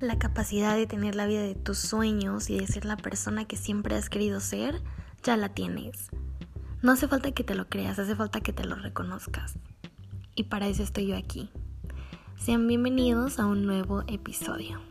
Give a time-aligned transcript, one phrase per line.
[0.00, 3.56] La capacidad de tener la vida de tus sueños y de ser la persona que
[3.56, 4.82] siempre has querido ser,
[5.22, 6.10] ya la tienes.
[6.82, 9.54] No hace falta que te lo creas, hace falta que te lo reconozcas.
[10.34, 11.48] Y para eso estoy yo aquí.
[12.36, 14.82] Sean bienvenidos a un nuevo episodio.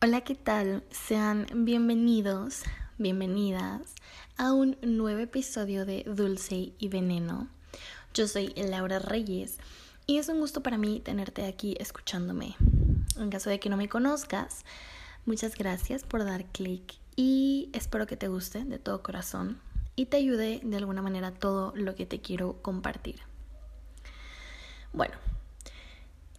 [0.00, 0.84] Hola, ¿qué tal?
[0.92, 2.62] Sean bienvenidos,
[2.98, 3.96] bienvenidas
[4.36, 7.48] a un nuevo episodio de Dulce y Veneno.
[8.14, 9.58] Yo soy Laura Reyes
[10.10, 12.56] y es un gusto para mí tenerte aquí escuchándome.
[13.16, 14.64] En caso de que no me conozcas,
[15.24, 19.60] muchas gracias por dar clic y espero que te guste de todo corazón
[19.94, 23.20] y te ayude de alguna manera todo lo que te quiero compartir.
[24.92, 25.14] Bueno,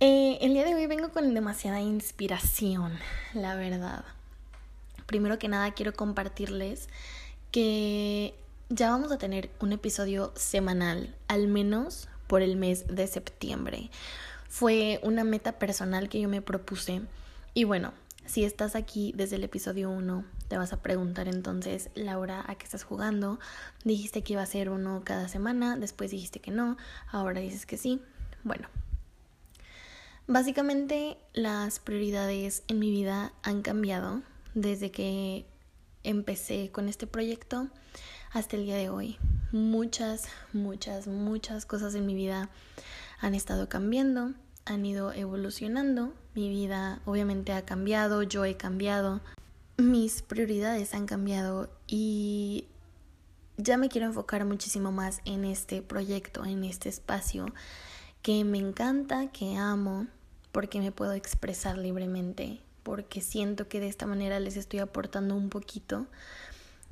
[0.01, 2.99] eh, el día de hoy vengo con demasiada inspiración,
[3.34, 4.03] la verdad.
[5.05, 6.90] Primero que nada quiero compartirles
[7.51, 8.35] que
[8.67, 13.90] ya vamos a tener un episodio semanal, al menos por el mes de septiembre.
[14.48, 17.01] Fue una meta personal que yo me propuse.
[17.54, 17.91] Y bueno,
[18.26, 22.63] si estás aquí desde el episodio 1, te vas a preguntar entonces, Laura, ¿a qué
[22.63, 23.38] estás jugando?
[23.84, 26.77] Dijiste que iba a ser uno cada semana, después dijiste que no,
[27.12, 28.01] ahora dices que sí.
[28.45, 28.70] Bueno,
[30.26, 34.21] básicamente las prioridades en mi vida han cambiado
[34.54, 35.45] desde que
[36.04, 37.68] empecé con este proyecto
[38.32, 39.18] hasta el día de hoy.
[39.52, 42.49] Muchas, muchas, muchas cosas en mi vida
[43.20, 44.34] han estado cambiando,
[44.66, 46.13] han ido evolucionando.
[46.35, 49.20] Mi vida obviamente ha cambiado, yo he cambiado,
[49.77, 52.66] mis prioridades han cambiado y
[53.57, 57.46] ya me quiero enfocar muchísimo más en este proyecto, en este espacio
[58.22, 60.07] que me encanta, que amo,
[60.52, 65.50] porque me puedo expresar libremente, porque siento que de esta manera les estoy aportando un
[65.50, 66.07] poquito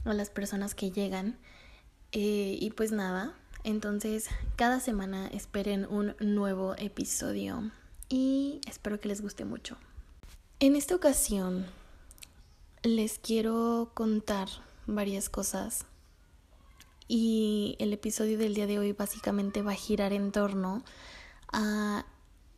[0.05, 1.37] a las personas que llegan.
[2.11, 7.71] Eh, y pues nada, entonces cada semana esperen un nuevo episodio
[8.09, 9.77] y espero que les guste mucho.
[10.59, 11.65] En esta ocasión
[12.83, 14.47] les quiero contar
[14.87, 15.85] varias cosas
[17.07, 20.83] y el episodio del día de hoy básicamente va a girar en torno
[21.51, 22.05] a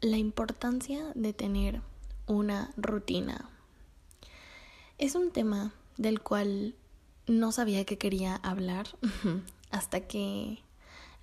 [0.02, 1.82] la importancia de tener
[2.26, 3.50] una rutina.
[4.98, 6.76] Es un tema del cual
[7.32, 8.88] no sabía que quería hablar
[9.72, 10.60] hasta que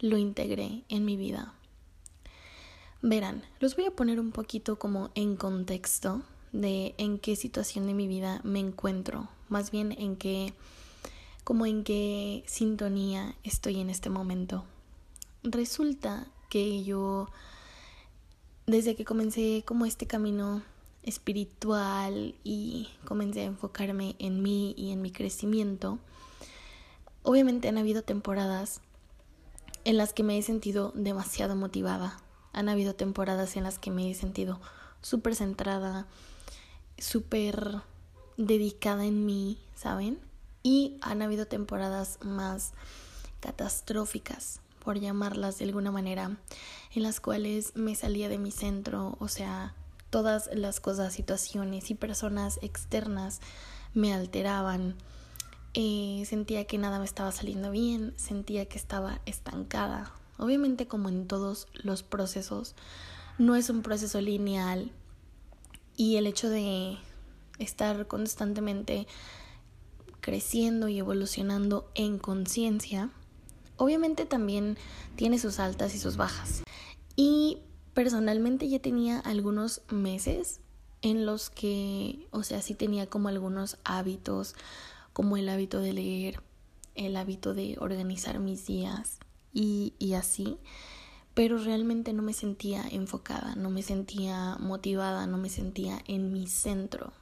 [0.00, 1.54] lo integré en mi vida.
[3.02, 7.94] Verán, los voy a poner un poquito como en contexto de en qué situación de
[7.94, 10.52] mi vida me encuentro, más bien en qué
[11.44, 14.64] como en qué sintonía estoy en este momento.
[15.42, 17.28] Resulta que yo
[18.66, 20.62] desde que comencé como este camino
[21.08, 25.98] espiritual y comencé a enfocarme en mí y en mi crecimiento,
[27.22, 28.82] obviamente han habido temporadas
[29.84, 32.18] en las que me he sentido demasiado motivada.
[32.52, 34.60] Han habido temporadas en las que me he sentido
[35.00, 36.06] súper centrada,
[36.98, 37.80] súper
[38.36, 40.18] dedicada en mí, ¿saben?
[40.62, 42.72] Y han habido temporadas más
[43.40, 46.36] catastróficas, por llamarlas de alguna manera,
[46.94, 49.74] en las cuales me salía de mi centro, o sea,
[50.10, 53.40] todas las cosas, situaciones y personas externas
[53.94, 54.96] me alteraban.
[55.74, 60.12] Eh, sentía que nada me estaba saliendo bien, sentía que estaba estancada.
[60.38, 62.74] Obviamente como en todos los procesos,
[63.38, 64.90] no es un proceso lineal
[65.96, 66.96] y el hecho de
[67.58, 69.06] estar constantemente
[70.20, 73.10] creciendo y evolucionando en conciencia,
[73.76, 74.76] obviamente también
[75.16, 76.62] tiene sus altas y sus bajas.
[77.16, 77.58] Y
[77.98, 80.60] personalmente ya tenía algunos meses
[81.02, 84.54] en los que, o sea, sí tenía como algunos hábitos,
[85.12, 86.40] como el hábito de leer,
[86.94, 89.18] el hábito de organizar mis días
[89.52, 90.58] y, y así,
[91.34, 96.46] pero realmente no me sentía enfocada, no me sentía motivada, no me sentía en mi
[96.46, 97.12] centro.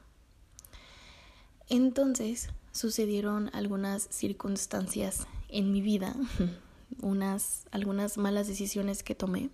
[1.69, 6.15] Entonces sucedieron algunas circunstancias en mi vida,
[7.01, 9.49] unas, algunas malas decisiones que tomé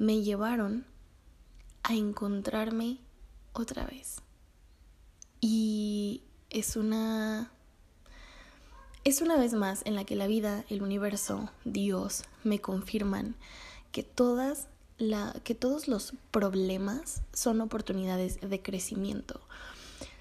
[0.00, 0.86] me llevaron
[1.82, 3.00] a encontrarme
[3.52, 4.16] otra vez.
[5.42, 7.52] Y es una
[9.04, 13.34] es una vez más en la que la vida, el universo, Dios me confirman
[13.92, 19.40] que todas la, que todos los problemas son oportunidades de crecimiento.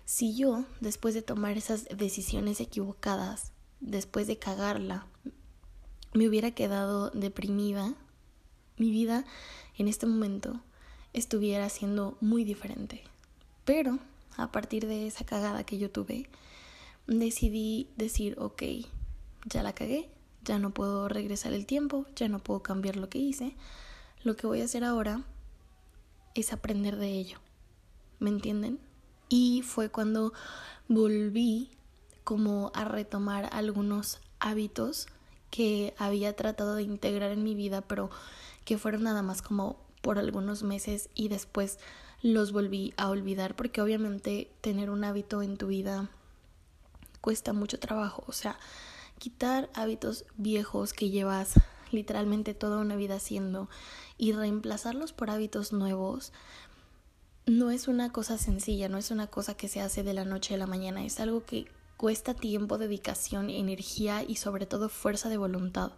[0.03, 5.07] Si yo, después de tomar esas decisiones equivocadas, después de cagarla,
[6.13, 7.95] me hubiera quedado deprimida,
[8.79, 9.25] mi vida
[9.77, 10.59] en este momento
[11.13, 13.03] estuviera siendo muy diferente.
[13.65, 13.99] Pero
[14.37, 16.29] a partir de esa cagada que yo tuve,
[17.07, 18.63] decidí decir, ok,
[19.45, 20.09] ya la cagué,
[20.43, 23.55] ya no puedo regresar el tiempo, ya no puedo cambiar lo que hice.
[24.23, 25.23] lo que voy a hacer ahora
[26.35, 27.37] es aprender de ello.
[28.19, 28.79] ¿Me entienden?
[29.29, 30.33] Y fue cuando
[30.89, 31.69] volví
[32.25, 35.07] como a retomar algunos hábitos
[35.51, 38.09] que había tratado de integrar en mi vida, pero
[38.65, 41.79] que fueron nada más como por algunos meses y después
[42.21, 46.09] los volví a olvidar porque obviamente tener un hábito en tu vida
[47.21, 48.59] cuesta mucho trabajo, o sea,
[49.17, 51.53] quitar hábitos viejos que llevas
[51.91, 53.69] literalmente toda una vida haciendo
[54.17, 56.31] y reemplazarlos por hábitos nuevos
[57.49, 60.53] no es una cosa sencilla, no es una cosa que se hace de la noche
[60.53, 61.65] a la mañana, es algo que
[61.97, 65.91] cuesta tiempo, dedicación, energía y sobre todo fuerza de voluntad.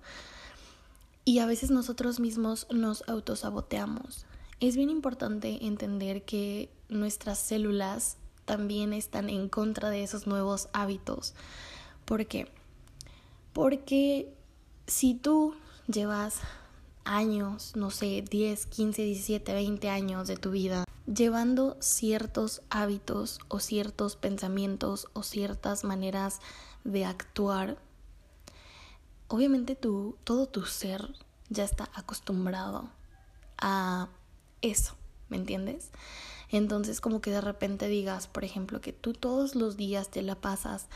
[1.24, 4.26] Y a veces nosotros mismos nos autosaboteamos.
[4.60, 11.34] Es bien importante entender que nuestras células también están en contra de esos nuevos hábitos.
[12.06, 12.52] ¿Por qué?
[13.54, 14.34] Porque
[14.88, 15.56] si tú
[15.88, 16.40] llevas
[17.04, 23.60] años, no sé, 10, 15, 17, 20 años de tu vida, llevando ciertos hábitos o
[23.60, 26.40] ciertos pensamientos o ciertas maneras
[26.84, 27.78] de actuar,
[29.32, 31.16] obviamente tú, todo tu ser
[31.50, 32.90] ya está acostumbrado
[33.58, 34.10] a
[34.62, 34.96] eso,
[35.30, 35.90] ¿me entiendes?
[36.50, 40.36] Entonces como que de repente digas, por ejemplo, que tú todos los días te la
[40.36, 40.88] pasas,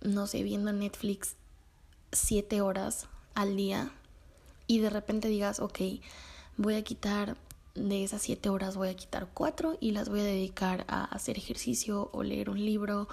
[0.00, 1.36] no sé, viendo Netflix
[2.10, 3.92] siete horas al día
[4.66, 5.78] y de repente digas, ok,
[6.56, 7.36] voy a quitar
[7.74, 11.38] de esas siete horas, voy a quitar cuatro y las voy a dedicar a hacer
[11.38, 13.08] ejercicio o leer un libro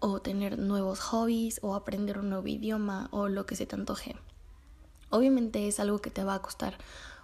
[0.00, 4.16] o tener nuevos hobbies o aprender un nuevo idioma o lo que se te antoje.
[5.10, 6.78] Obviamente es algo que te va a costar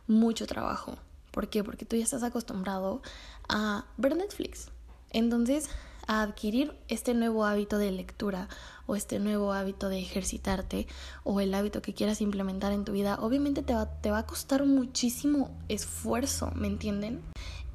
[0.07, 0.97] mucho trabajo.
[1.31, 1.65] ¿Por qué?
[1.65, 3.03] Porque tú ya estás acostumbrado
[3.49, 4.71] a ver Netflix.
[5.11, 5.69] Entonces,
[6.07, 8.49] a adquirir este nuevo hábito de lectura
[8.87, 10.87] o este nuevo hábito de ejercitarte
[11.25, 14.27] o el hábito que quieras implementar en tu vida, obviamente te va, te va a
[14.27, 17.23] costar muchísimo esfuerzo, ¿me entienden?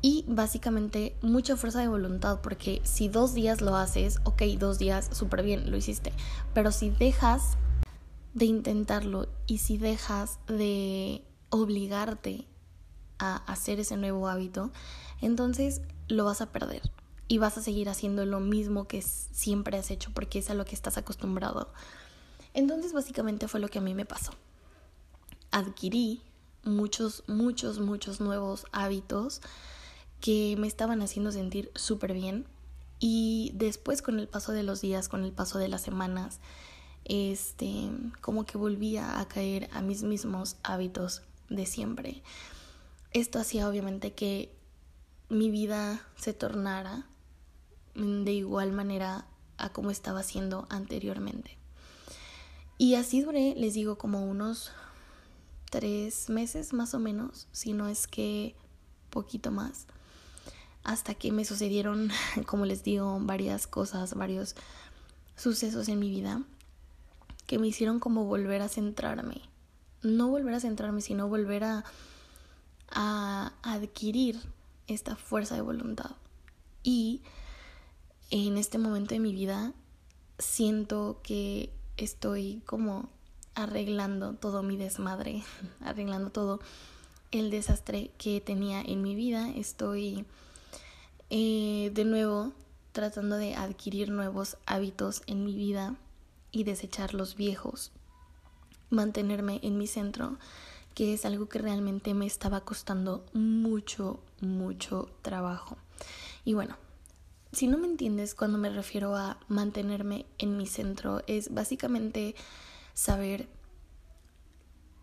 [0.01, 5.09] Y básicamente mucha fuerza de voluntad, porque si dos días lo haces, ok, dos días,
[5.12, 6.12] súper bien, lo hiciste,
[6.53, 7.57] pero si dejas
[8.33, 12.48] de intentarlo y si dejas de obligarte
[13.19, 14.71] a hacer ese nuevo hábito,
[15.21, 16.81] entonces lo vas a perder
[17.27, 20.65] y vas a seguir haciendo lo mismo que siempre has hecho porque es a lo
[20.65, 21.71] que estás acostumbrado.
[22.54, 24.31] Entonces básicamente fue lo que a mí me pasó.
[25.51, 26.21] Adquirí
[26.63, 29.42] muchos, muchos, muchos nuevos hábitos
[30.21, 32.45] que me estaban haciendo sentir súper bien
[33.00, 36.39] y después con el paso de los días, con el paso de las semanas,
[37.06, 37.89] este,
[38.21, 42.21] como que volvía a caer a mis mismos hábitos de siempre.
[43.12, 44.53] Esto hacía obviamente que
[45.29, 47.07] mi vida se tornara
[47.95, 49.25] de igual manera
[49.57, 51.57] a como estaba haciendo anteriormente.
[52.77, 54.71] Y así duré, les digo, como unos
[55.69, 58.56] tres meses más o menos, si no es que
[59.09, 59.88] poquito más,
[60.83, 62.10] hasta que me sucedieron,
[62.45, 64.56] como les digo, varias cosas, varios
[65.36, 66.42] sucesos en mi vida
[67.48, 69.42] que me hicieron como volver a centrarme.
[70.04, 71.83] No volver a centrarme, sino volver a,
[72.89, 74.39] a adquirir
[74.88, 76.12] esta fuerza de voluntad.
[76.83, 77.22] Y
[78.30, 79.74] en este momento de mi vida
[80.39, 83.10] siento que estoy como
[83.54, 85.44] arreglando todo mi desmadre,
[85.81, 86.59] arreglando todo
[87.31, 89.50] el desastre que tenía en mi vida.
[89.50, 90.26] Estoy
[91.31, 92.52] eh, de nuevo
[92.92, 95.95] tratando de adquirir nuevos hábitos en mi vida
[96.52, 97.94] y desechar los viejos.
[98.90, 100.38] Mantenerme en mi centro,
[100.94, 105.78] que es algo que realmente me estaba costando mucho, mucho trabajo.
[106.44, 106.76] Y bueno,
[107.54, 112.35] si no me entiendes cuando me refiero a mantenerme en mi centro, es básicamente
[112.94, 113.47] saber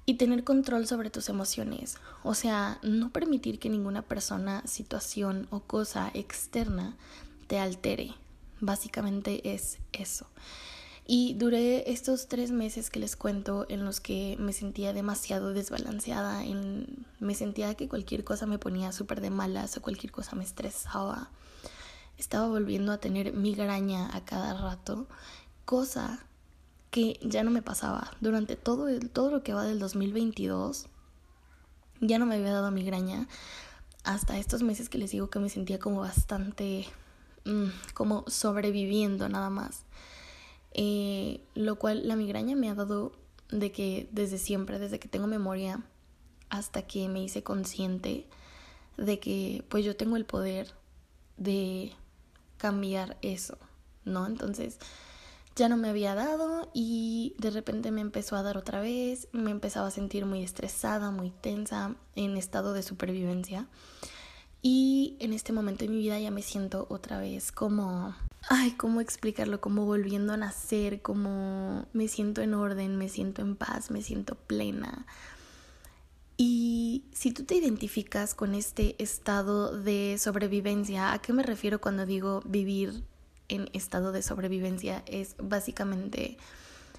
[0.09, 1.99] y tener control sobre tus emociones.
[2.23, 6.97] O sea, no permitir que ninguna persona, situación o cosa externa
[7.47, 8.15] te altere.
[8.59, 10.27] Básicamente es eso.
[11.07, 16.43] Y duré estos tres meses que les cuento en los que me sentía demasiado desbalanceada,
[16.43, 20.45] en, me sentía que cualquier cosa me ponía súper de malas o cualquier cosa me
[20.45, 21.29] estresaba
[22.17, 25.07] estaba volviendo a tener migraña a cada rato,
[25.67, 26.27] cosa
[26.91, 28.11] que ya no me pasaba.
[28.21, 30.87] Durante todo, todo lo que va del 2022,
[32.01, 33.29] ya no me había dado migraña.
[34.05, 36.87] Hasta estos meses que les digo que me sentía como bastante,
[37.45, 39.85] mm, como sobreviviendo nada más.
[40.73, 43.13] Eh, lo cual la migraña me ha dado
[43.51, 45.83] de que desde siempre, desde que tengo memoria,
[46.51, 48.27] hasta que me hice consciente
[48.97, 50.75] de que pues yo tengo el poder
[51.37, 51.93] de
[52.57, 53.59] cambiar eso,
[54.05, 54.27] ¿no?
[54.27, 54.79] Entonces,
[55.59, 59.51] ya no me había dado y de repente me empezó a dar otra vez, me
[59.51, 63.67] empezaba a sentir muy estresada, muy tensa, en estado de supervivencia.
[64.63, 68.15] Y en este momento de mi vida ya me siento otra vez como,
[68.49, 69.61] ay, ¿cómo explicarlo?
[69.61, 74.37] Como volviendo a nacer, como me siento en orden, me siento en paz, me siento
[74.37, 75.07] plena.
[76.37, 82.07] Y si tú te identificas con este estado de sobrevivencia, ¿a qué me refiero cuando
[82.07, 83.03] digo vivir
[83.49, 85.03] en estado de sobrevivencia?
[85.07, 86.37] Es básicamente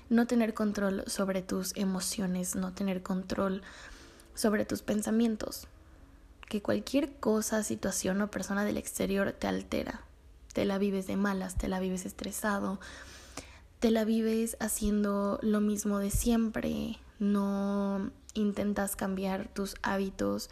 [0.10, 3.62] no tener control sobre tus emociones, no tener control
[4.34, 5.68] sobre tus pensamientos
[6.50, 10.02] que cualquier cosa, situación o persona del exterior te altera.
[10.52, 12.80] Te la vives de malas, te la vives estresado,
[13.80, 20.50] te la vives haciendo lo mismo de siempre, no intentas cambiar tus hábitos,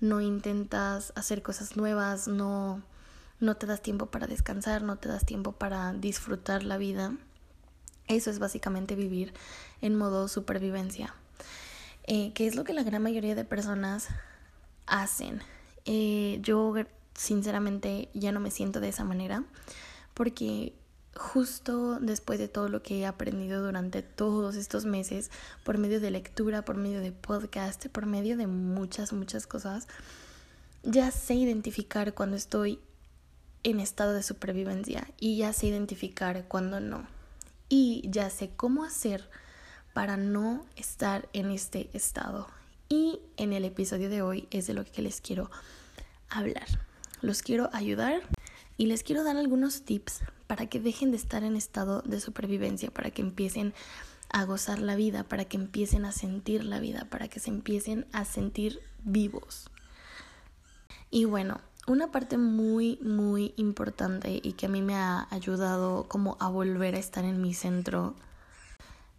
[0.00, 2.82] no intentas hacer cosas nuevas, no,
[3.40, 7.14] no te das tiempo para descansar, no te das tiempo para disfrutar la vida.
[8.08, 9.34] Eso es básicamente vivir
[9.80, 11.14] en modo supervivencia,
[12.04, 14.08] eh, que es lo que la gran mayoría de personas
[14.86, 15.42] hacen.
[15.84, 16.74] Eh, yo
[17.14, 19.44] sinceramente ya no me siento de esa manera
[20.14, 20.74] porque
[21.14, 25.30] justo después de todo lo que he aprendido durante todos estos meses,
[25.64, 29.88] por medio de lectura, por medio de podcast, por medio de muchas, muchas cosas,
[30.82, 32.80] ya sé identificar cuando estoy
[33.66, 37.04] en estado de supervivencia y ya sé identificar cuando no.
[37.68, 39.28] Y ya sé cómo hacer
[39.92, 42.46] para no estar en este estado.
[42.88, 45.50] Y en el episodio de hoy es de lo que les quiero
[46.30, 46.66] hablar.
[47.22, 48.22] Los quiero ayudar
[48.76, 52.92] y les quiero dar algunos tips para que dejen de estar en estado de supervivencia,
[52.92, 53.74] para que empiecen
[54.30, 58.06] a gozar la vida, para que empiecen a sentir la vida, para que se empiecen
[58.12, 59.70] a sentir vivos.
[61.10, 66.36] Y bueno, una parte muy, muy importante y que a mí me ha ayudado como
[66.40, 68.14] a volver a estar en mi centro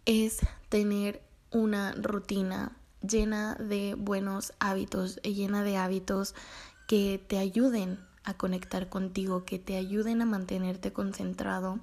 [0.04, 6.34] es tener una rutina llena de buenos hábitos, llena de hábitos
[6.86, 11.80] que te ayuden a conectar contigo, que te ayuden a mantenerte concentrado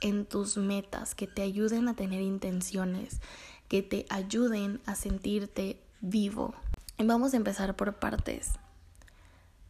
[0.00, 3.20] en tus metas, que te ayuden a tener intenciones,
[3.68, 6.54] que te ayuden a sentirte vivo.
[6.98, 8.52] Vamos a empezar por partes.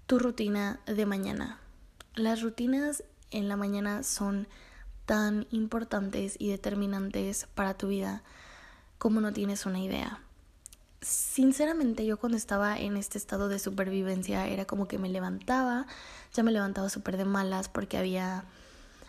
[0.06, 1.58] Tu rutina de mañana.
[2.14, 4.46] Las rutinas en la mañana son
[5.06, 8.22] tan importantes y determinantes para tu vida
[8.98, 10.20] como no tienes una idea
[11.04, 15.86] sinceramente yo cuando estaba en este estado de supervivencia era como que me levantaba,
[16.32, 18.44] ya me levantaba súper de malas porque había,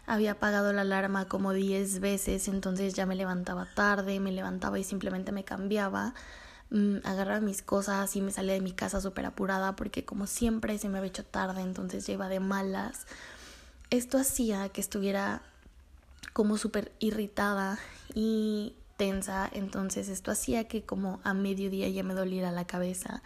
[0.05, 4.83] había apagado la alarma como 10 veces, entonces ya me levantaba tarde, me levantaba y
[4.83, 6.13] simplemente me cambiaba,
[6.75, 10.77] mm, agarraba mis cosas y me salía de mi casa súper apurada porque como siempre
[10.77, 13.07] se me había hecho tarde, entonces iba de malas.
[13.89, 15.41] Esto hacía que estuviera
[16.33, 17.79] como súper irritada
[18.13, 23.21] y tensa, entonces esto hacía que como a mediodía ya me doliera la cabeza.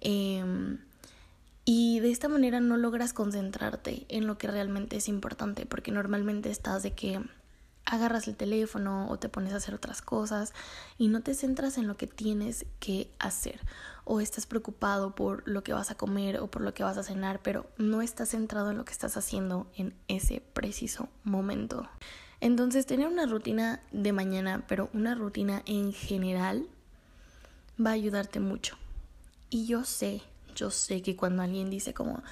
[0.00, 0.78] Em,
[1.64, 6.50] y de esta manera no logras concentrarte en lo que realmente es importante, porque normalmente
[6.50, 7.20] estás de que
[7.88, 10.52] agarras el teléfono o te pones a hacer otras cosas
[10.98, 13.60] y no te centras en lo que tienes que hacer
[14.04, 17.02] o estás preocupado por lo que vas a comer o por lo que vas a
[17.02, 21.88] cenar, pero no estás centrado en lo que estás haciendo en ese preciso momento.
[22.40, 26.66] Entonces, tener una rutina de mañana, pero una rutina en general,
[27.84, 28.76] va a ayudarte mucho.
[29.50, 30.22] Y yo sé,
[30.54, 32.22] yo sé que cuando alguien dice como,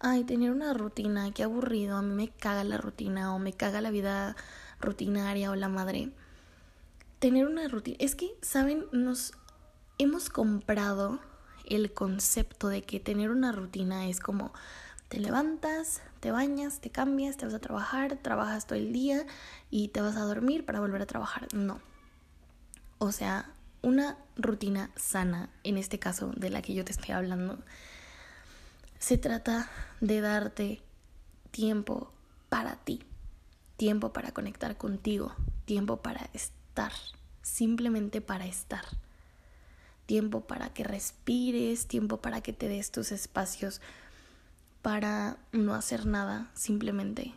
[0.00, 3.80] ay, tener una rutina, qué aburrido, a mí me caga la rutina o me caga
[3.80, 4.36] la vida
[4.82, 6.10] rutinaria o la madre.
[7.18, 8.84] Tener una rutina, es que, ¿saben?
[8.92, 9.32] Nos
[9.98, 11.20] hemos comprado
[11.64, 14.52] el concepto de que tener una rutina es como
[15.08, 19.26] te levantas, te bañas, te cambias, te vas a trabajar, trabajas todo el día
[19.70, 21.48] y te vas a dormir para volver a trabajar.
[21.52, 21.80] No.
[22.98, 23.50] O sea,
[23.82, 27.58] una rutina sana, en este caso de la que yo te estoy hablando,
[28.98, 29.68] se trata
[30.00, 30.82] de darte
[31.50, 32.10] tiempo
[32.48, 33.04] para ti,
[33.82, 35.34] tiempo para conectar contigo,
[35.64, 36.92] tiempo para estar,
[37.42, 38.84] simplemente para estar.
[40.06, 43.80] Tiempo para que respires, tiempo para que te des tus espacios
[44.82, 47.34] para no hacer nada, simplemente.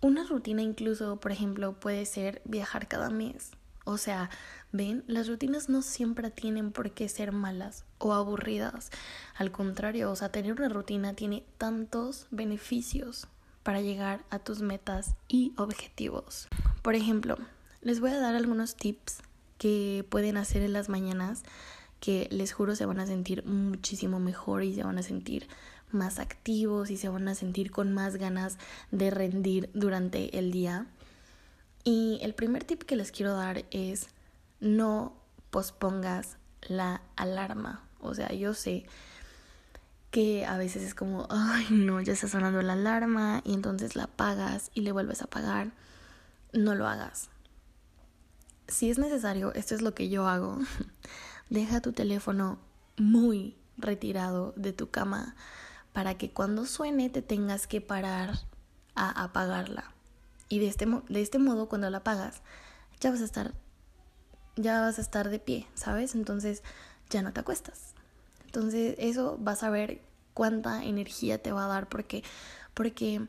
[0.00, 3.50] Una rutina incluso, por ejemplo, puede ser viajar cada mes.
[3.84, 4.30] O sea,
[4.72, 8.90] ven, las rutinas no siempre tienen por qué ser malas o aburridas.
[9.34, 13.28] Al contrario, o sea, tener una rutina tiene tantos beneficios
[13.64, 16.46] para llegar a tus metas y objetivos.
[16.82, 17.36] Por ejemplo,
[17.80, 19.18] les voy a dar algunos tips
[19.58, 21.42] que pueden hacer en las mañanas
[21.98, 25.48] que les juro se van a sentir muchísimo mejor y se van a sentir
[25.90, 28.58] más activos y se van a sentir con más ganas
[28.90, 30.86] de rendir durante el día.
[31.82, 34.08] Y el primer tip que les quiero dar es
[34.60, 35.14] no
[35.50, 37.88] pospongas la alarma.
[38.00, 38.84] O sea, yo sé
[40.14, 44.04] que a veces es como, ay no, ya está sonando la alarma y entonces la
[44.04, 45.72] apagas y le vuelves a apagar.
[46.52, 47.30] No lo hagas.
[48.68, 50.60] Si es necesario, esto es lo que yo hago.
[51.50, 52.60] Deja tu teléfono
[52.96, 55.34] muy retirado de tu cama
[55.92, 58.38] para que cuando suene te tengas que parar
[58.94, 59.90] a apagarla.
[60.48, 62.42] Y de este, de este modo, cuando la apagas,
[63.00, 63.52] ya vas a estar,
[64.54, 66.14] ya vas a estar de pie, ¿sabes?
[66.14, 66.62] Entonces
[67.10, 67.93] ya no te acuestas.
[68.54, 70.00] Entonces eso vas a ver
[70.32, 72.22] cuánta energía te va a dar porque,
[72.72, 73.26] porque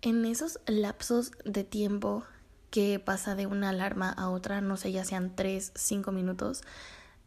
[0.00, 2.24] en esos lapsos de tiempo
[2.70, 6.62] que pasa de una alarma a otra, no sé, ya sean 3, 5 minutos,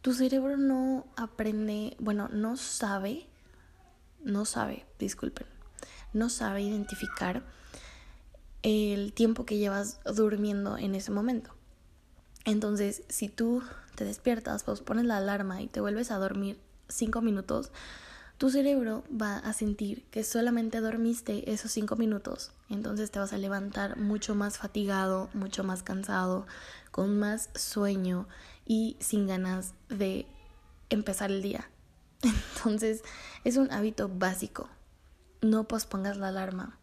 [0.02, 3.28] tu cerebro no aprende, bueno, no sabe,
[4.24, 5.46] no sabe, disculpen,
[6.12, 7.44] no sabe identificar
[8.64, 11.54] el tiempo que llevas durmiendo en ese momento.
[12.44, 13.62] Entonces, si tú
[13.94, 17.70] te despiertas, pues pones la alarma y te vuelves a dormir cinco minutos,
[18.38, 22.52] tu cerebro va a sentir que solamente dormiste esos cinco minutos.
[22.70, 26.46] Entonces te vas a levantar mucho más fatigado, mucho más cansado,
[26.92, 28.28] con más sueño
[28.64, 30.26] y sin ganas de
[30.88, 31.68] empezar el día.
[32.22, 33.02] Entonces
[33.42, 34.68] es un hábito básico.
[35.40, 36.78] No pospongas la alarma.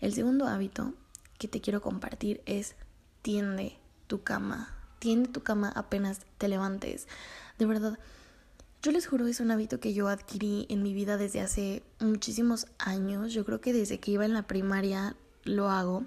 [0.00, 0.94] El segundo hábito
[1.38, 2.76] que te quiero compartir es
[3.22, 4.76] tiende tu cama.
[5.00, 7.08] Tiende tu cama apenas te levantes.
[7.58, 7.98] De verdad,
[8.84, 12.66] yo les juro, es un hábito que yo adquirí en mi vida desde hace muchísimos
[12.78, 13.32] años.
[13.32, 16.04] Yo creo que desde que iba en la primaria lo hago.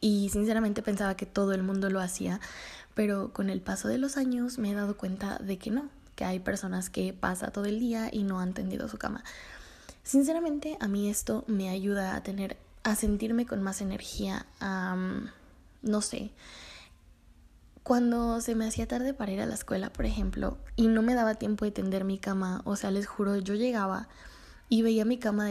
[0.00, 2.40] Y sinceramente pensaba que todo el mundo lo hacía.
[2.96, 5.88] Pero con el paso de los años me he dado cuenta de que no.
[6.16, 9.22] Que hay personas que pasa todo el día y no han tendido su cama.
[10.02, 14.44] Sinceramente, a mí esto me ayuda a tener, a sentirme con más energía.
[15.82, 16.32] no sé
[17.86, 21.14] cuando se me hacía tarde para ir a la escuela, por ejemplo, y no me
[21.14, 24.08] daba tiempo de tender mi cama, o sea, les juro, yo llegaba
[24.68, 25.50] y veía mi cama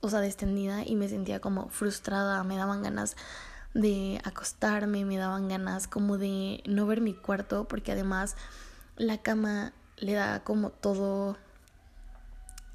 [0.00, 3.16] o sea, destendida y me sentía como frustrada, me daban ganas
[3.74, 8.36] de acostarme, me daban ganas como de no ver mi cuarto, porque además
[8.96, 11.36] la cama le da como todo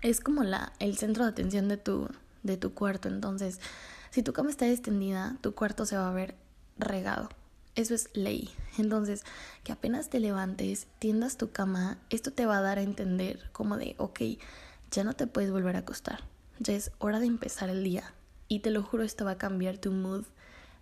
[0.01, 2.09] es como la el centro de atención de tu
[2.43, 3.61] de tu cuarto, entonces
[4.09, 6.35] si tu cama está extendida, tu cuarto se va a ver
[6.77, 7.29] regado.
[7.75, 8.49] Eso es ley.
[8.77, 9.23] Entonces,
[9.63, 13.77] que apenas te levantes, tiendas tu cama, esto te va a dar a entender como
[13.77, 14.21] de, ok,
[14.91, 16.23] ya no te puedes volver a acostar.
[16.59, 18.13] Ya es hora de empezar el día.
[18.47, 20.23] Y te lo juro, esto va a cambiar tu mood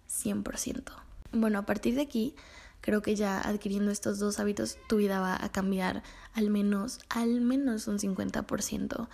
[0.08, 0.84] 100%.
[1.32, 2.36] Bueno, a partir de aquí,
[2.82, 6.04] creo que ya adquiriendo estos dos hábitos, tu vida va a cambiar
[6.34, 9.08] al menos, al menos un 50%.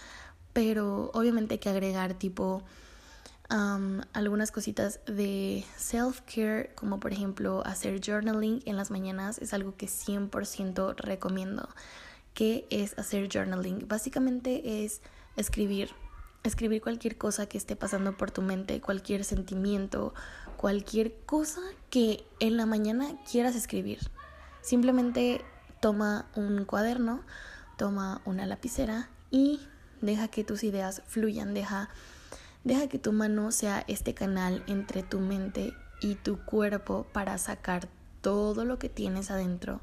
[0.51, 2.63] Pero obviamente hay que agregar tipo
[3.49, 9.87] algunas cositas de self-care, como por ejemplo hacer journaling en las mañanas, es algo que
[9.87, 11.67] 100% recomiendo.
[12.33, 13.87] ¿Qué es hacer journaling?
[13.87, 15.01] Básicamente es
[15.35, 15.89] escribir,
[16.43, 20.13] escribir cualquier cosa que esté pasando por tu mente, cualquier sentimiento,
[20.55, 23.99] cualquier cosa que en la mañana quieras escribir.
[24.61, 25.41] Simplemente
[25.81, 27.23] toma un cuaderno,
[27.77, 29.59] toma una lapicera y
[30.01, 31.89] deja que tus ideas fluyan, deja
[32.63, 37.87] Deja que tu mano sea este canal entre tu mente y tu cuerpo para sacar
[38.21, 39.81] todo lo que tienes adentro.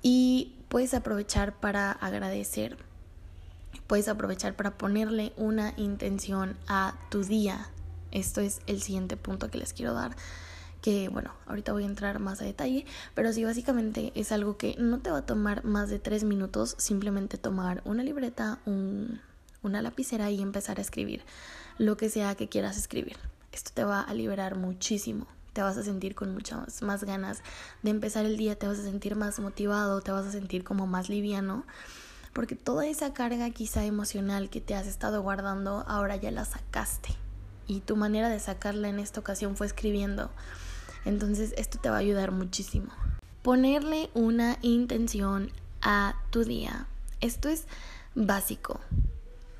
[0.00, 2.76] Y puedes aprovechar para agradecer.
[3.86, 7.68] Puedes aprovechar para ponerle una intención a tu día.
[8.12, 10.14] Esto es el siguiente punto que les quiero dar.
[10.82, 12.86] Que bueno, ahorita voy a entrar más a detalle.
[13.14, 16.76] Pero sí, básicamente es algo que no te va a tomar más de tres minutos.
[16.78, 18.60] Simplemente tomar una libreta,
[19.62, 21.24] una lapicera y empezar a escribir
[21.78, 23.16] lo que sea que quieras escribir.
[23.52, 25.26] Esto te va a liberar muchísimo.
[25.52, 27.42] Te vas a sentir con muchas más ganas
[27.82, 30.86] de empezar el día, te vas a sentir más motivado, te vas a sentir como
[30.86, 31.64] más liviano,
[32.32, 37.08] porque toda esa carga quizá emocional que te has estado guardando ahora ya la sacaste.
[37.66, 40.30] Y tu manera de sacarla en esta ocasión fue escribiendo.
[41.04, 42.92] Entonces esto te va a ayudar muchísimo.
[43.42, 46.86] Ponerle una intención a tu día.
[47.20, 47.64] Esto es
[48.14, 48.80] básico.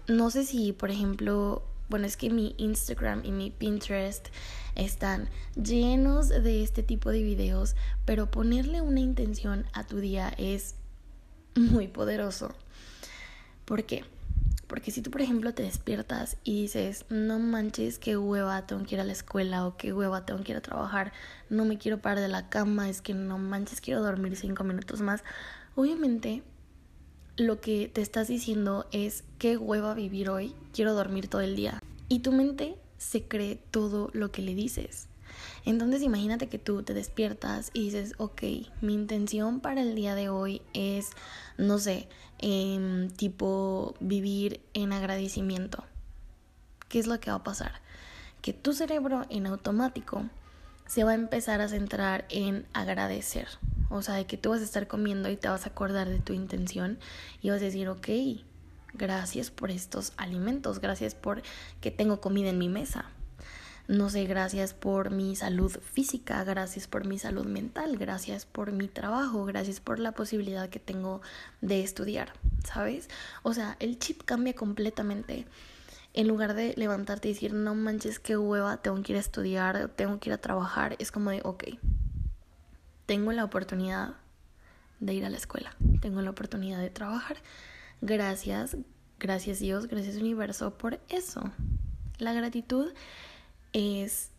[0.06, 4.28] No sé si, por ejemplo, bueno, es que mi Instagram y mi Pinterest
[4.74, 10.74] están llenos de este tipo de videos, pero ponerle una intención a tu día es
[11.56, 12.54] muy poderoso.
[13.64, 14.04] ¿Por qué?
[14.66, 18.96] Porque si tú, por ejemplo, te despiertas y dices, no manches, qué hueva, tengo que
[18.96, 21.12] ir a la escuela o qué hueva, tengo que ir a trabajar,
[21.48, 25.00] no me quiero parar de la cama, es que no manches, quiero dormir cinco minutos
[25.00, 25.24] más.
[25.74, 26.42] Obviamente
[27.38, 31.80] lo que te estás diciendo es qué hueva vivir hoy, quiero dormir todo el día.
[32.08, 35.06] Y tu mente se cree todo lo que le dices.
[35.64, 38.42] Entonces imagínate que tú te despiertas y dices, ok,
[38.80, 41.10] mi intención para el día de hoy es,
[41.56, 45.84] no sé, em, tipo vivir en agradecimiento.
[46.88, 47.80] ¿Qué es lo que va a pasar?
[48.42, 50.24] Que tu cerebro en automático
[50.88, 53.46] se va a empezar a centrar en agradecer.
[53.90, 56.18] O sea, de que tú vas a estar comiendo y te vas a acordar de
[56.18, 56.98] tu intención
[57.40, 58.08] y vas a decir, ok,
[58.94, 61.42] gracias por estos alimentos, gracias por
[61.80, 63.04] que tengo comida en mi mesa.
[63.86, 68.88] No sé, gracias por mi salud física, gracias por mi salud mental, gracias por mi
[68.88, 71.22] trabajo, gracias por la posibilidad que tengo
[71.62, 73.08] de estudiar, ¿sabes?
[73.42, 75.46] O sea, el chip cambia completamente
[76.18, 79.88] en lugar de levantarte y decir, no manches, qué hueva, tengo que ir a estudiar,
[79.94, 81.62] tengo que ir a trabajar, es como de, ok,
[83.06, 84.16] tengo la oportunidad
[84.98, 87.36] de ir a la escuela, tengo la oportunidad de trabajar.
[88.00, 88.76] Gracias,
[89.20, 91.52] gracias Dios, gracias universo por eso.
[92.18, 92.92] La gratitud
[93.72, 94.32] es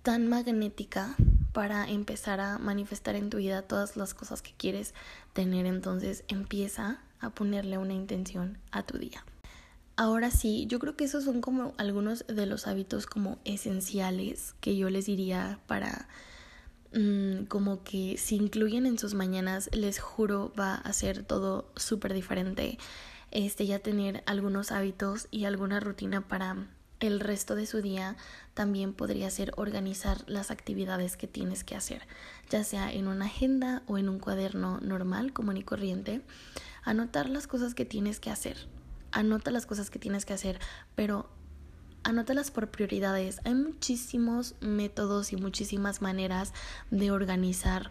[0.00, 1.14] tan magnética
[1.52, 4.94] para empezar a manifestar en tu vida todas las cosas que quieres
[5.34, 9.22] tener, entonces empieza a ponerle una intención a tu día.
[10.00, 14.74] Ahora sí, yo creo que esos son como algunos de los hábitos como esenciales que
[14.74, 16.08] yo les diría para
[16.94, 22.14] mm, como que si incluyen en sus mañanas, les juro va a ser todo súper
[22.14, 22.78] diferente.
[23.30, 26.66] Este ya tener algunos hábitos y alguna rutina para
[27.00, 28.16] el resto de su día
[28.54, 32.08] también podría ser organizar las actividades que tienes que hacer,
[32.48, 36.22] ya sea en una agenda o en un cuaderno normal, común y corriente,
[36.84, 38.79] anotar las cosas que tienes que hacer
[39.12, 40.58] anota las cosas que tienes que hacer,
[40.94, 41.28] pero
[42.02, 43.40] anótalas por prioridades.
[43.44, 46.52] Hay muchísimos métodos y muchísimas maneras
[46.90, 47.90] de organizar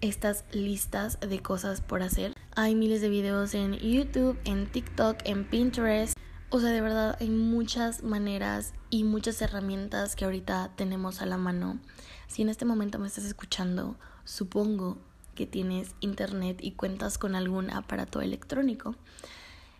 [0.00, 2.34] estas listas de cosas por hacer.
[2.56, 6.18] Hay miles de videos en YouTube, en TikTok, en Pinterest.
[6.50, 11.38] O sea, de verdad hay muchas maneras y muchas herramientas que ahorita tenemos a la
[11.38, 11.78] mano.
[12.26, 14.98] Si en este momento me estás escuchando, supongo
[15.34, 18.96] que tienes internet y cuentas con algún aparato electrónico.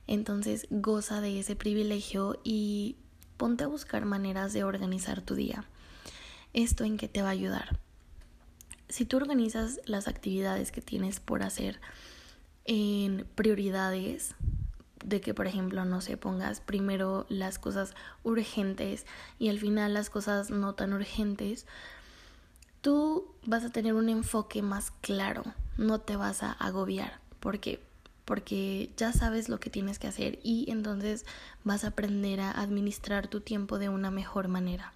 [0.06, 2.96] Entonces goza de ese privilegio y
[3.36, 5.64] ponte a buscar maneras de organizar tu día.
[6.52, 7.80] ¿Esto en qué te va a ayudar?
[8.88, 11.80] Si tú organizas las actividades que tienes por hacer
[12.64, 14.34] en prioridades,
[15.04, 19.06] de que por ejemplo no se pongas primero las cosas urgentes
[19.38, 21.66] y al final las cosas no tan urgentes,
[22.80, 25.42] tú vas a tener un enfoque más claro,
[25.76, 27.82] no te vas a agobiar, porque
[28.24, 31.26] porque ya sabes lo que tienes que hacer y entonces
[31.64, 34.92] vas a aprender a administrar tu tiempo de una mejor manera.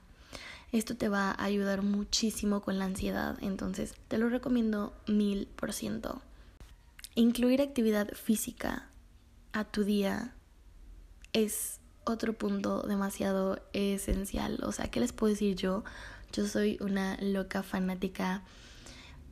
[0.73, 5.73] Esto te va a ayudar muchísimo con la ansiedad, entonces te lo recomiendo mil por
[5.73, 6.21] ciento.
[7.15, 8.89] Incluir actividad física
[9.53, 10.35] a tu día
[11.33, 14.59] es otro punto demasiado esencial.
[14.63, 15.85] O sea, ¿qué les puedo decir yo?
[16.33, 18.43] Yo soy una loca fanática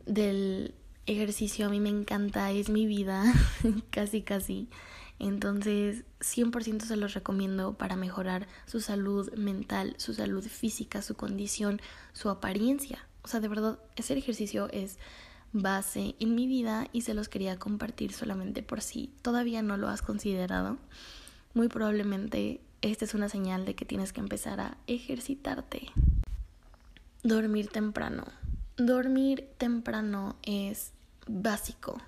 [0.06, 0.74] del
[1.06, 3.24] ejercicio a mí me encanta, es mi vida,
[3.90, 4.68] casi casi.
[5.18, 11.80] Entonces, 100% se los recomiendo para mejorar su salud mental, su salud física, su condición,
[12.12, 13.06] su apariencia.
[13.22, 14.98] O sea, de verdad, ese ejercicio es
[15.52, 19.88] base en mi vida y se los quería compartir solamente por si todavía no lo
[19.88, 20.78] has considerado.
[21.54, 25.86] Muy probablemente esta es una señal de que tienes que empezar a ejercitarte.
[27.22, 28.24] Dormir temprano.
[28.76, 30.90] Dormir temprano es
[31.28, 32.02] básico.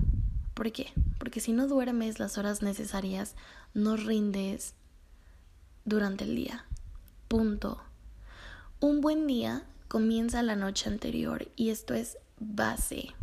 [0.53, 0.93] ¿Por qué?
[1.17, 3.37] Porque si no duermes las horas necesarias,
[3.73, 4.75] no rindes
[5.85, 6.65] durante el día.
[7.29, 7.81] Punto.
[8.81, 13.15] Un buen día comienza la noche anterior y esto es base.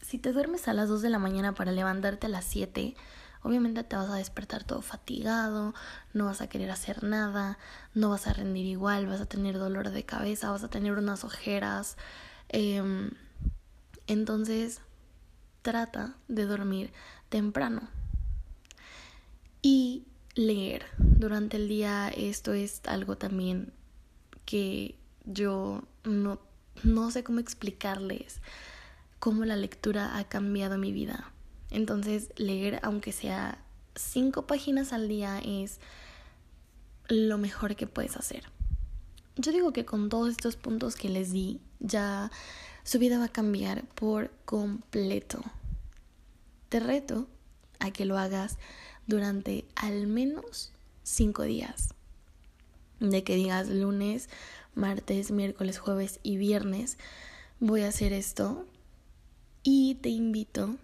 [0.00, 2.94] Si te duermes a las 2 de la mañana para levantarte a las 7,
[3.42, 5.74] obviamente te vas a despertar todo fatigado,
[6.14, 7.58] no vas a querer hacer nada,
[7.92, 11.24] no vas a rendir igual, vas a tener dolor de cabeza, vas a tener unas
[11.24, 11.96] ojeras.
[12.48, 13.10] Em,
[14.06, 14.80] entonces,
[15.62, 16.92] trata de dormir
[17.28, 17.88] temprano.
[19.60, 23.72] Y leer durante el día, esto es algo también
[24.44, 26.40] que yo no,
[26.84, 28.40] no sé cómo explicarles
[29.18, 31.32] cómo la lectura ha cambiado mi vida.
[31.70, 33.62] Entonces, leer, aunque sea
[33.94, 35.80] cinco páginas al día, es
[37.08, 38.44] lo mejor que puedes hacer.
[39.36, 42.30] Yo digo que con todos estos puntos que les di, ya
[42.84, 45.42] su vida va a cambiar por completo.
[46.68, 47.26] Te reto
[47.78, 48.58] a que lo hagas
[49.06, 51.94] durante al menos cinco días.
[53.00, 54.28] De que digas lunes,
[54.74, 56.98] martes, miércoles, jueves y viernes
[57.60, 58.64] voy a hacer esto.
[59.62, 60.76] Y te invito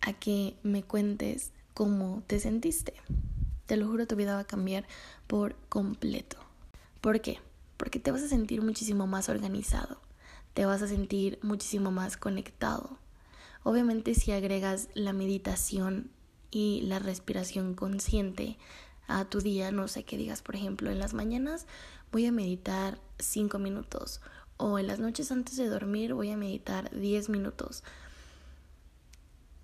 [0.00, 2.94] a que me cuentes cómo te sentiste.
[3.66, 4.86] Te lo juro, tu vida va a cambiar
[5.26, 6.36] por completo.
[7.00, 7.38] ¿Por qué?
[7.76, 10.01] Porque te vas a sentir muchísimo más organizado
[10.54, 12.98] te vas a sentir muchísimo más conectado.
[13.62, 16.10] Obviamente si agregas la meditación
[16.50, 18.58] y la respiración consciente
[19.08, 21.66] a tu día, no sé qué digas, por ejemplo, en las mañanas
[22.10, 24.20] voy a meditar 5 minutos
[24.56, 27.82] o en las noches antes de dormir voy a meditar 10 minutos.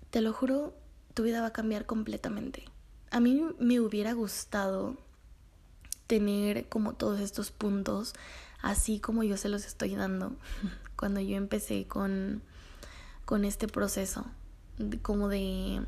[0.09, 0.73] Te lo juro,
[1.13, 2.65] tu vida va a cambiar completamente.
[3.11, 4.97] A mí me hubiera gustado
[6.07, 8.13] tener como todos estos puntos,
[8.61, 10.33] así como yo se los estoy dando
[10.95, 12.41] cuando yo empecé con,
[13.25, 14.25] con este proceso,
[15.01, 15.81] como de,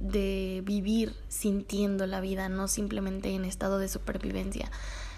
[0.00, 4.70] de vivir sintiendo la vida, no simplemente en estado de supervivencia.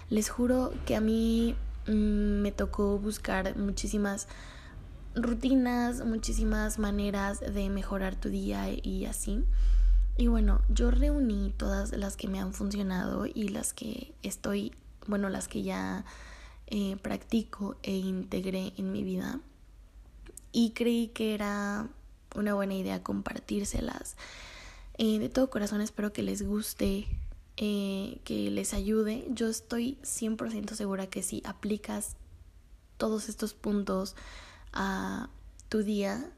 [0.09, 1.55] Les juro que a mí
[1.87, 4.27] mm, me tocó buscar muchísimas
[5.15, 9.43] rutinas, muchísimas maneras de mejorar tu día y así.
[10.17, 14.73] Y bueno, yo reuní todas las que me han funcionado y las que estoy,
[15.07, 16.05] bueno, las que ya
[16.67, 19.39] eh, practico e integré en mi vida.
[20.51, 21.89] Y creí que era
[22.33, 24.15] una buena idea compartírselas.
[24.97, 27.05] Eh, de todo corazón espero que les guste,
[27.57, 29.27] eh, que les ayude.
[29.29, 32.15] Yo estoy 100% segura que si aplicas
[32.97, 34.15] todos estos puntos
[34.73, 35.29] a
[35.69, 36.31] tu día,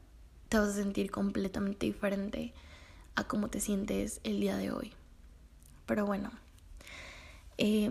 [0.50, 2.52] te vas a sentir completamente diferente
[3.14, 4.92] a cómo te sientes el día de hoy.
[5.86, 6.30] Pero bueno,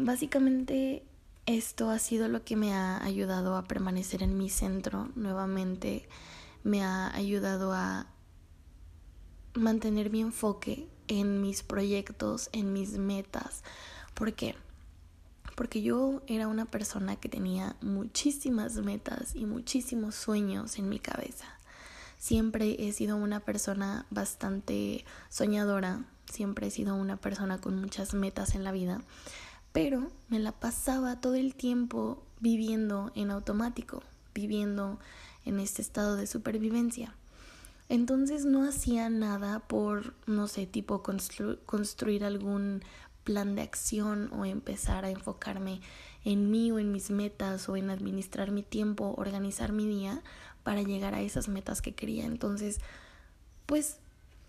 [0.01, 1.03] básicamente
[1.47, 6.07] esto ha sido lo que me ha ayudado a permanecer en mi centro nuevamente,
[6.63, 8.07] me ha ayudado a
[9.53, 13.63] mantener mi enfoque en mis proyectos, en mis metas.
[14.13, 14.55] ¿Por qué?
[15.55, 21.47] Porque yo era una persona que tenía muchísimas metas y muchísimos sueños en mi cabeza.
[22.19, 28.53] Siempre he sido una persona bastante soñadora, siempre he sido una persona con muchas metas
[28.53, 29.01] en la vida,
[29.71, 34.03] pero me la pasaba todo el tiempo viviendo en automático,
[34.33, 34.99] viviendo
[35.45, 37.15] en este estado de supervivencia.
[37.89, 42.83] Entonces no hacía nada por, no sé, tipo construir algún
[43.23, 45.81] plan de acción o empezar a enfocarme
[46.25, 50.21] en mí o en mis metas o en administrar mi tiempo, organizar mi día,
[50.63, 52.25] para llegar a esas metas que quería.
[52.25, 52.79] Entonces,
[53.65, 53.99] pues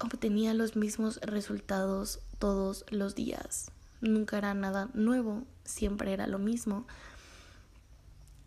[0.00, 3.70] obtenía los mismos resultados todos los días.
[4.00, 6.86] Nunca era nada nuevo, siempre era lo mismo.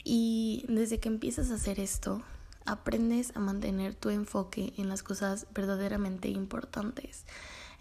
[0.03, 2.23] Y desde que empiezas a hacer esto,
[2.65, 7.25] aprendes a mantener tu enfoque en las cosas verdaderamente importantes.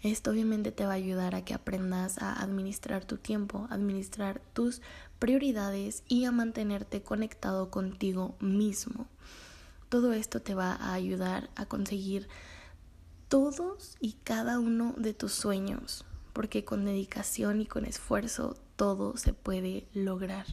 [0.03, 4.81] Esto obviamente te va a ayudar a que aprendas a administrar tu tiempo, administrar tus
[5.19, 9.07] prioridades y a mantenerte conectado contigo mismo.
[9.89, 12.27] Todo esto te va a ayudar a conseguir
[13.27, 16.03] todos y cada uno de tus sueños,
[16.41, 20.47] porque con dedicación y con esfuerzo todo se puede lograr.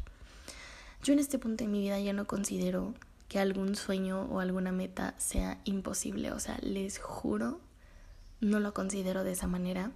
[1.02, 2.92] Yo en este punto de mi vida ya no considero
[3.26, 7.58] que algún sueño o alguna meta sea imposible, o sea, les juro,
[8.42, 9.90] no lo considero de esa manera.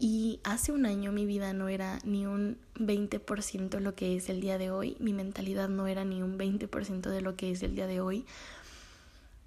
[0.00, 4.40] Y hace un año mi vida no era ni un 20% lo que es el
[4.40, 7.76] día de hoy, mi mentalidad no era ni un 20% de lo que es el
[7.76, 8.26] día de hoy.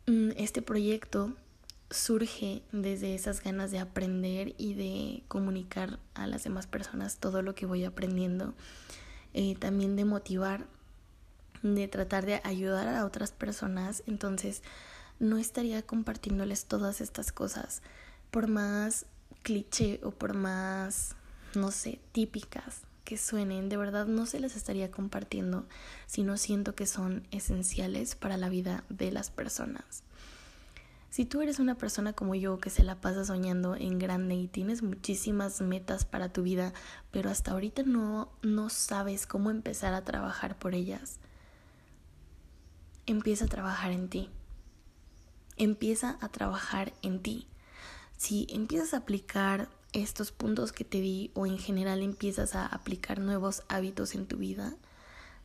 [0.06, 1.34] Mm, este proyecto
[1.89, 7.56] surge desde esas ganas de aprender y de comunicar a las demás personas todo lo
[7.56, 8.54] que voy aprendiendo,
[9.34, 10.67] eh, también de motivar,
[11.63, 14.63] de tratar de ayudar a otras personas, entonces
[15.19, 17.82] no estaría compartiéndoles todas estas cosas
[18.32, 19.06] por más
[19.43, 21.15] cliché o por más,
[21.56, 25.65] no sé, típicas que suenen, de verdad no se las estaría compartiendo
[26.08, 30.04] si no siento que son esenciales para la vida de las personas.
[31.10, 34.48] Si tú eres una persona como yo que se la pasa soñando en grande y
[34.48, 36.74] tienes muchísimas metas para tu vida,
[37.12, 41.20] pero hasta ahorita no, no sabes cómo empezar a trabajar por ellas,
[43.06, 44.30] empieza a trabajar en ti.
[45.56, 47.48] Empieza a trabajar en ti.
[48.17, 53.20] Si empiezas a aplicar estos puntos que te di o en general empiezas a aplicar
[53.20, 54.76] nuevos hábitos en tu vida,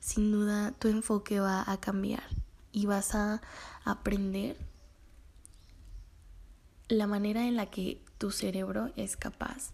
[0.01, 2.25] sin duda tu enfoque va a cambiar
[2.73, 3.41] y vas a
[3.85, 4.57] aprender
[6.93, 9.71] la manera en la que tu cerebro es capaz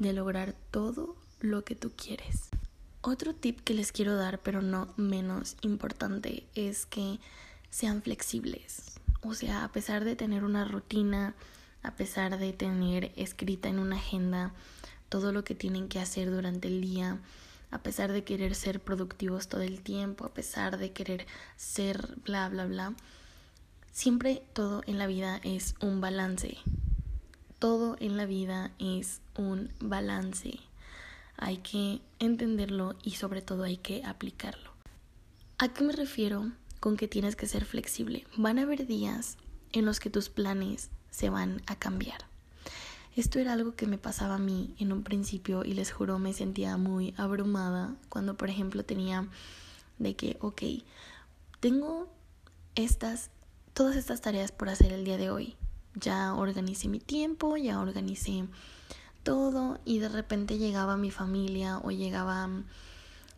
[0.00, 2.48] de lograr todo lo que tú quieres.
[3.02, 7.20] Otro tip que les quiero dar, pero no menos importante, es que
[7.70, 8.98] sean flexibles.
[9.22, 11.36] O sea, a pesar de tener una rutina,
[11.84, 14.52] a pesar de tener escrita en una agenda
[15.08, 17.20] todo lo que tienen que hacer durante el día,
[17.70, 21.26] a pesar de querer ser productivos todo el tiempo, a pesar de querer
[21.56, 22.94] ser bla, bla, bla,
[23.96, 26.58] siempre todo en la vida es un balance.
[27.58, 30.60] Todo en la vida es un balance.
[31.38, 34.70] Hay que entenderlo y sobre todo hay que aplicarlo.
[35.56, 38.26] ¿A qué me refiero con que tienes que ser flexible.
[38.36, 39.38] Van a haber días
[39.72, 42.26] en los que tus planes se van a cambiar.
[43.16, 46.34] Esto era algo que me pasaba a mí en un principio y les juro me
[46.34, 49.26] sentía muy abrumada cuando por ejemplo tenía
[49.98, 50.62] de que, ok,
[51.60, 52.12] tengo
[52.74, 53.30] estas,
[53.76, 55.54] todas estas tareas por hacer el día de hoy.
[55.94, 58.48] Ya organicé mi tiempo, ya organicé
[59.22, 62.48] todo y de repente llegaba mi familia o llegaba,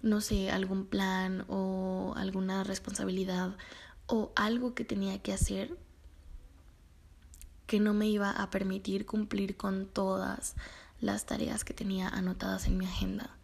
[0.00, 3.56] no sé, algún plan o alguna responsabilidad
[4.06, 5.76] o algo que tenía que hacer
[7.66, 10.54] que no me iba a permitir cumplir con todas
[11.00, 13.36] las tareas que tenía anotadas en mi agenda.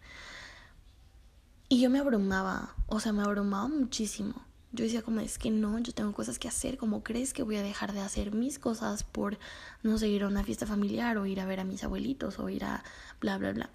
[1.69, 4.45] Y yo me abrumaba, o sea, me abrumaba muchísimo.
[4.75, 7.55] Yo decía como es que no, yo tengo cosas que hacer, ¿cómo crees que voy
[7.55, 9.39] a dejar de hacer mis cosas por
[9.85, 12.65] no sé, a una fiesta familiar o ir a ver a mis abuelitos o ir
[12.65, 12.83] a
[13.21, 13.71] bla, bla, bla?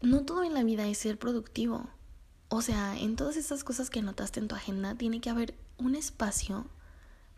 [0.00, 1.90] No todo en la vida es ser productivo.
[2.48, 5.96] O sea, en todas esas cosas que anotaste en tu agenda tiene que haber un
[5.96, 6.66] espacio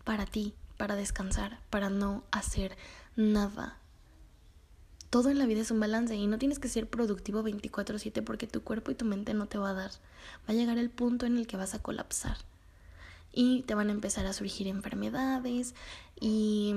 [0.05, 2.77] para ti, para descansar, para no hacer
[3.17, 3.79] nada.
[5.15, 8.49] Todo en la vida es un balance y no tienes que ser productivo 24/7 porque
[8.49, 9.93] tu cuerpo y tu mente no te va a dar.
[10.41, 12.37] Va a llegar el punto en el que vas a colapsar
[13.33, 15.77] y te van a empezar a surgir enfermedades
[16.21, 16.75] y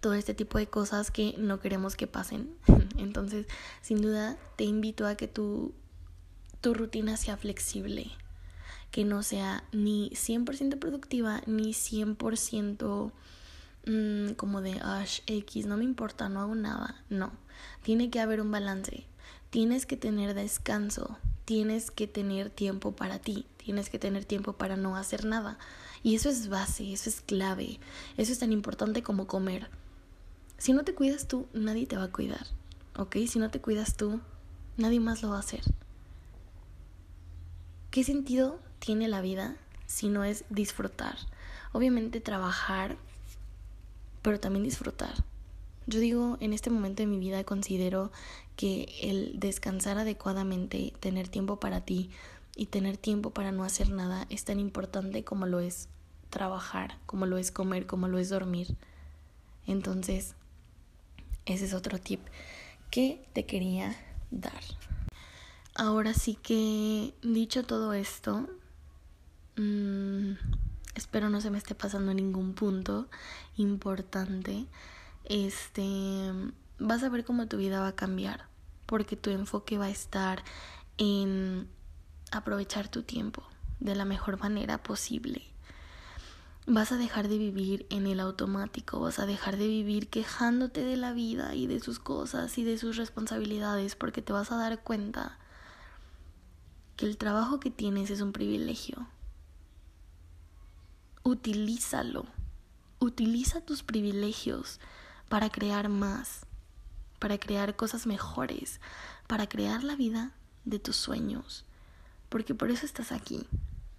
[0.00, 2.54] todo este tipo de cosas que no queremos que pasen.
[2.96, 3.48] Entonces,
[3.80, 5.74] sin duda, te invito a que tu,
[6.60, 8.12] tu rutina sea flexible,
[8.92, 13.10] que no sea ni 100% productiva ni 100%
[13.86, 17.02] Mm, como de, Ash, X, no me importa, no hago nada.
[17.10, 17.32] No,
[17.82, 19.06] tiene que haber un balance.
[19.50, 24.76] Tienes que tener descanso, tienes que tener tiempo para ti, tienes que tener tiempo para
[24.76, 25.58] no hacer nada.
[26.02, 27.78] Y eso es base, eso es clave,
[28.16, 29.68] eso es tan importante como comer.
[30.58, 32.46] Si no te cuidas tú, nadie te va a cuidar,
[32.96, 33.16] ¿ok?
[33.28, 34.20] Si no te cuidas tú,
[34.76, 35.62] nadie más lo va a hacer.
[37.90, 41.18] ¿Qué sentido tiene la vida si no es disfrutar?
[41.72, 42.96] Obviamente trabajar
[44.22, 45.24] pero también disfrutar.
[45.86, 48.12] Yo digo, en este momento de mi vida considero
[48.56, 52.10] que el descansar adecuadamente, tener tiempo para ti
[52.54, 55.88] y tener tiempo para no hacer nada es tan importante como lo es
[56.30, 58.76] trabajar, como lo es comer, como lo es dormir.
[59.66, 60.34] Entonces,
[61.46, 62.20] ese es otro tip
[62.90, 63.96] que te quería
[64.30, 64.62] dar.
[65.74, 68.46] Ahora sí que, dicho todo esto,
[69.56, 70.32] mmm,
[70.94, 73.08] espero no se me esté pasando ningún punto
[73.56, 74.66] importante,
[75.24, 76.32] este,
[76.78, 78.46] vas a ver cómo tu vida va a cambiar,
[78.86, 80.44] porque tu enfoque va a estar
[80.98, 81.68] en
[82.30, 83.42] aprovechar tu tiempo
[83.80, 85.42] de la mejor manera posible.
[86.66, 90.96] Vas a dejar de vivir en el automático, vas a dejar de vivir quejándote de
[90.96, 94.82] la vida y de sus cosas y de sus responsabilidades, porque te vas a dar
[94.82, 95.38] cuenta
[96.96, 99.08] que el trabajo que tienes es un privilegio,
[101.24, 102.26] utilízalo.
[102.98, 104.80] Utiliza tus privilegios
[105.28, 106.46] para crear más,
[107.18, 108.80] para crear cosas mejores,
[109.26, 110.32] para crear la vida
[110.64, 111.64] de tus sueños.
[112.28, 113.46] Porque por eso estás aquí.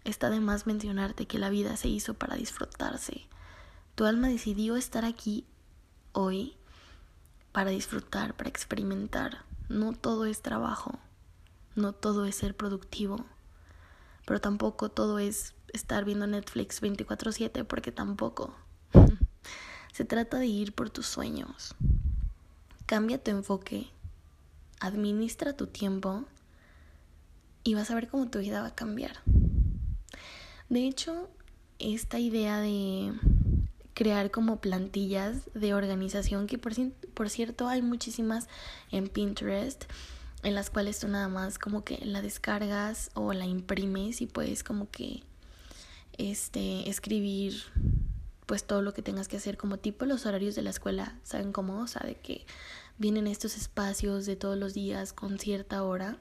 [0.03, 3.27] Está de más mencionarte que la vida se hizo para disfrutarse.
[3.95, 5.45] Tu alma decidió estar aquí
[6.11, 6.55] hoy
[7.51, 9.45] para disfrutar, para experimentar.
[9.69, 10.99] No todo es trabajo,
[11.75, 13.25] no todo es ser productivo,
[14.25, 18.55] pero tampoco todo es estar viendo Netflix 24/7 porque tampoco.
[19.93, 21.75] Se trata de ir por tus sueños.
[22.85, 23.87] Cambia tu enfoque,
[24.79, 26.25] administra tu tiempo
[27.63, 29.17] y vas a ver cómo tu vida va a cambiar.
[30.69, 31.29] De hecho,
[31.79, 33.13] esta idea de
[33.93, 36.73] crear como plantillas de organización, que por,
[37.13, 38.47] por cierto hay muchísimas
[38.91, 39.85] en Pinterest,
[40.43, 44.63] en las cuales tú nada más como que la descargas o la imprimes y puedes
[44.63, 45.23] como que
[46.17, 47.63] este, escribir
[48.45, 51.51] pues todo lo que tengas que hacer como tipo los horarios de la escuela, ¿saben
[51.51, 51.79] cómo?
[51.79, 52.45] O sea, de que
[52.97, 56.17] vienen estos espacios de todos los días con cierta hora.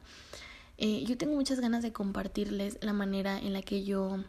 [0.78, 4.25] Eh, yo tengo muchas ganas de compartirles la manera en la que yo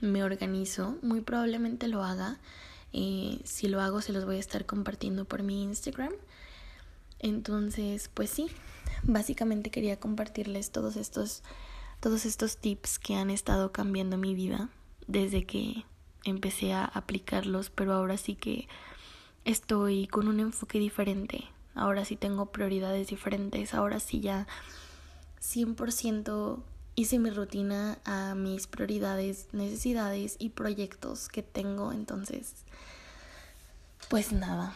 [0.00, 0.98] me organizo.
[1.02, 2.38] Muy probablemente lo haga.
[2.92, 6.12] Eh, si lo hago, se los voy a estar compartiendo por mi Instagram.
[7.20, 8.48] Entonces, pues sí,
[9.02, 11.42] básicamente quería compartirles todos estos
[12.00, 14.70] todos estos tips que han estado cambiando mi vida
[15.12, 15.84] desde que
[16.24, 18.66] empecé a aplicarlos, pero ahora sí que
[19.44, 21.44] estoy con un enfoque diferente,
[21.74, 24.46] ahora sí tengo prioridades diferentes, ahora sí ya
[25.40, 26.62] 100%
[26.94, 32.64] hice mi rutina a mis prioridades, necesidades y proyectos que tengo, entonces
[34.08, 34.74] pues nada,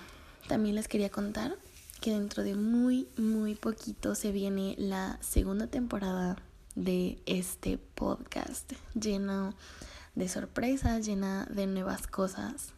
[0.48, 1.56] también les quería contar
[2.00, 6.36] que dentro de muy muy poquito se viene la segunda temporada
[6.74, 9.54] de este podcast, lleno
[10.16, 12.72] de sorpresas, llena de nuevas cosas.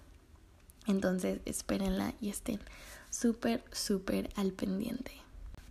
[0.87, 2.61] Entonces espérenla y estén
[3.09, 5.13] súper, súper al pendiente.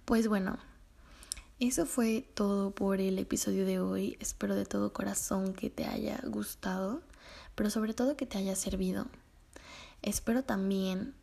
[0.06, 0.58] Pues bueno,
[1.60, 4.18] eso fue todo por el episodio de hoy.
[4.20, 7.02] Espero de todo corazón que te haya gustado,
[7.56, 9.08] pero sobre todo que te haya servido.
[10.02, 11.14] Espero también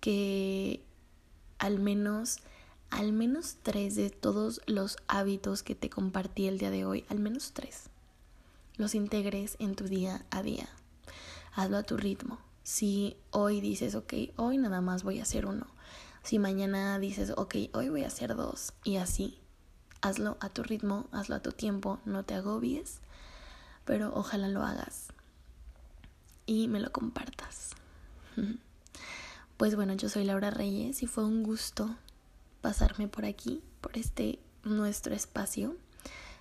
[0.00, 0.84] que
[1.58, 2.38] al menos
[2.90, 7.20] al menos tres de todos los hábitos que te compartí el día de hoy, al
[7.20, 7.89] menos tres,
[8.80, 10.66] los integres en tu día a día.
[11.54, 12.38] Hazlo a tu ritmo.
[12.62, 15.66] Si hoy dices, ok, hoy nada más voy a hacer uno.
[16.22, 18.72] Si mañana dices, ok, hoy voy a hacer dos.
[18.82, 19.38] Y así.
[20.00, 23.00] Hazlo a tu ritmo, hazlo a tu tiempo, no te agobies.
[23.84, 25.08] Pero ojalá lo hagas.
[26.46, 27.70] Y me lo compartas.
[29.58, 31.94] Pues bueno, yo soy Laura Reyes y fue un gusto
[32.62, 35.76] pasarme por aquí, por este nuestro espacio.